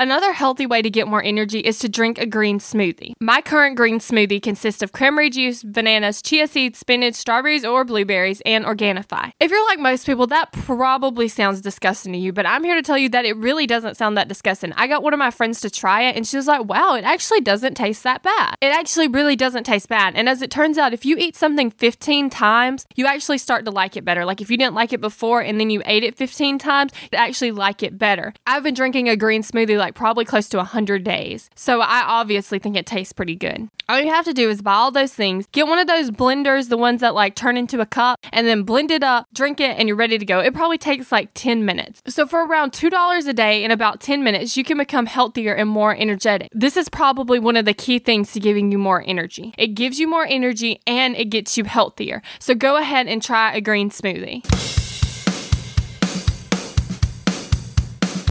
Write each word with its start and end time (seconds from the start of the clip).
Another 0.00 0.32
healthy 0.32 0.64
way 0.64 0.80
to 0.80 0.90
get 0.90 1.08
more 1.08 1.24
energy 1.24 1.58
is 1.58 1.80
to 1.80 1.88
drink 1.88 2.18
a 2.18 2.26
green 2.26 2.60
smoothie. 2.60 3.14
My 3.20 3.40
current 3.40 3.76
green 3.76 3.98
smoothie 3.98 4.40
consists 4.40 4.80
of 4.80 4.92
cranberry 4.92 5.28
juice, 5.28 5.64
bananas, 5.64 6.22
chia 6.22 6.46
seeds, 6.46 6.78
spinach, 6.78 7.16
strawberries 7.16 7.64
or 7.64 7.84
blueberries, 7.84 8.40
and 8.46 8.64
Organifi. 8.64 9.32
If 9.40 9.50
you're 9.50 9.66
like 9.66 9.80
most 9.80 10.06
people, 10.06 10.28
that 10.28 10.52
probably 10.52 11.26
sounds 11.26 11.60
disgusting 11.60 12.12
to 12.12 12.18
you, 12.18 12.32
but 12.32 12.46
I'm 12.46 12.62
here 12.62 12.76
to 12.76 12.82
tell 12.82 12.96
you 12.96 13.08
that 13.08 13.24
it 13.24 13.36
really 13.38 13.66
doesn't 13.66 13.96
sound 13.96 14.16
that 14.16 14.28
disgusting. 14.28 14.72
I 14.76 14.86
got 14.86 15.02
one 15.02 15.14
of 15.14 15.18
my 15.18 15.32
friends 15.32 15.60
to 15.62 15.70
try 15.70 16.02
it 16.02 16.14
and 16.14 16.24
she 16.24 16.36
was 16.36 16.46
like, 16.46 16.66
wow, 16.66 16.94
it 16.94 17.02
actually 17.02 17.40
doesn't 17.40 17.74
taste 17.74 18.04
that 18.04 18.22
bad. 18.22 18.54
It 18.60 18.68
actually 18.68 19.08
really 19.08 19.34
doesn't 19.34 19.64
taste 19.64 19.88
bad. 19.88 20.14
And 20.14 20.28
as 20.28 20.42
it 20.42 20.52
turns 20.52 20.78
out, 20.78 20.94
if 20.94 21.04
you 21.04 21.16
eat 21.18 21.34
something 21.34 21.72
15 21.72 22.30
times, 22.30 22.86
you 22.94 23.06
actually 23.06 23.38
start 23.38 23.64
to 23.64 23.72
like 23.72 23.96
it 23.96 24.04
better. 24.04 24.24
Like 24.24 24.40
if 24.40 24.48
you 24.48 24.56
didn't 24.56 24.76
like 24.76 24.92
it 24.92 25.00
before 25.00 25.40
and 25.40 25.58
then 25.58 25.70
you 25.70 25.82
ate 25.86 26.04
it 26.04 26.14
15 26.14 26.58
times, 26.58 26.92
you 27.10 27.18
actually 27.18 27.50
like 27.50 27.82
it 27.82 27.98
better. 27.98 28.32
I've 28.46 28.62
been 28.62 28.74
drinking 28.74 29.08
a 29.08 29.16
green 29.16 29.42
smoothie 29.42 29.76
like 29.76 29.87
like 29.88 29.94
probably 29.94 30.26
close 30.26 30.50
to 30.50 30.58
100 30.58 31.02
days. 31.02 31.48
So 31.54 31.80
I 31.80 32.02
obviously 32.02 32.58
think 32.58 32.76
it 32.76 32.84
tastes 32.84 33.14
pretty 33.14 33.34
good. 33.34 33.70
All 33.88 33.98
you 33.98 34.10
have 34.10 34.26
to 34.26 34.34
do 34.34 34.50
is 34.50 34.60
buy 34.60 34.74
all 34.74 34.90
those 34.90 35.14
things, 35.14 35.46
get 35.52 35.66
one 35.66 35.78
of 35.78 35.86
those 35.86 36.10
blenders, 36.10 36.68
the 36.68 36.76
ones 36.76 37.00
that 37.00 37.14
like 37.14 37.34
turn 37.34 37.56
into 37.56 37.80
a 37.80 37.86
cup, 37.86 38.18
and 38.34 38.46
then 38.46 38.64
blend 38.64 38.90
it 38.90 39.02
up, 39.02 39.26
drink 39.32 39.60
it, 39.60 39.78
and 39.78 39.88
you're 39.88 39.96
ready 39.96 40.18
to 40.18 40.26
go. 40.26 40.40
It 40.40 40.52
probably 40.52 40.76
takes 40.76 41.10
like 41.10 41.30
10 41.32 41.64
minutes. 41.64 42.02
So 42.06 42.26
for 42.26 42.44
around 42.44 42.72
$2 42.72 43.26
a 43.26 43.32
day 43.32 43.64
in 43.64 43.70
about 43.70 44.02
10 44.02 44.22
minutes, 44.22 44.58
you 44.58 44.64
can 44.64 44.76
become 44.76 45.06
healthier 45.06 45.54
and 45.54 45.70
more 45.70 45.96
energetic. 45.96 46.50
This 46.52 46.76
is 46.76 46.90
probably 46.90 47.38
one 47.38 47.56
of 47.56 47.64
the 47.64 47.72
key 47.72 47.98
things 47.98 48.32
to 48.32 48.40
giving 48.40 48.70
you 48.70 48.76
more 48.76 49.02
energy. 49.06 49.54
It 49.56 49.68
gives 49.68 49.98
you 49.98 50.06
more 50.06 50.26
energy 50.26 50.82
and 50.86 51.16
it 51.16 51.30
gets 51.30 51.56
you 51.56 51.64
healthier. 51.64 52.20
So 52.40 52.54
go 52.54 52.76
ahead 52.76 53.06
and 53.06 53.22
try 53.22 53.54
a 53.54 53.62
green 53.62 53.88
smoothie. 53.88 54.44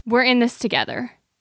We're 0.06 0.22
in 0.22 0.38
this 0.38 0.56
together 0.56 1.17